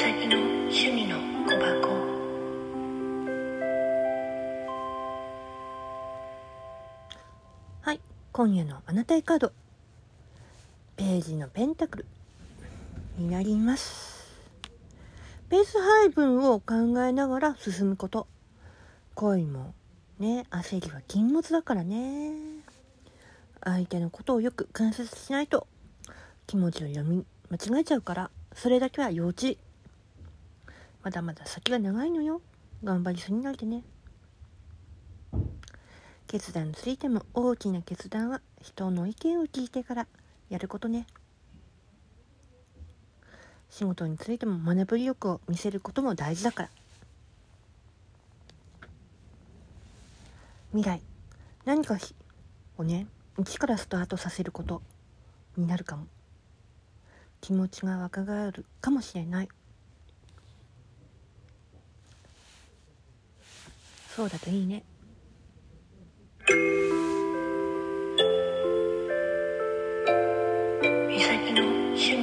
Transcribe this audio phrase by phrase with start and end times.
[0.00, 1.90] 先の趣味の小箱。
[7.82, 8.00] はい
[8.32, 9.52] 今夜のあなたへカード。
[10.96, 12.06] ページのペンタクル。
[13.18, 14.40] になります。
[15.50, 18.26] ペース配分を考えながら進むこと。
[19.14, 19.74] 恋も
[20.18, 22.32] ね焦りは禁物だからね。
[23.62, 25.66] 相手のことをよく観察しないと。
[26.46, 28.30] 気持ちを読み間違えちゃうから。
[28.54, 29.56] それだけは幼稚。
[31.02, 32.42] まだまだ先が長いのよ。
[32.84, 33.82] 頑張りすぎないでね。
[36.26, 40.06] 決断についても大きな決断は人の意見を聞いてから
[40.48, 41.06] やることね。
[43.70, 46.70] 仕事についても学び力を見せることも大事だから。
[50.72, 51.02] 未来
[51.64, 51.98] 何か
[52.78, 53.06] をね
[53.38, 54.82] 一からスタートさせること
[55.56, 56.06] になるかも。
[57.40, 59.48] 気持ちが若返るかもしれない。
[64.20, 64.82] そうだといいね。
[71.08, 71.62] 美咲の？
[71.94, 72.19] 趣味